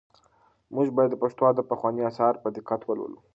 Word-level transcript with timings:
موږ 0.75 0.87
باید 0.95 1.09
د 1.11 1.15
پښتو 1.23 1.41
ادب 1.51 1.65
پخواني 1.71 2.01
اثار 2.09 2.33
په 2.43 2.47
دقت 2.57 2.81
ولولو. 2.85 3.19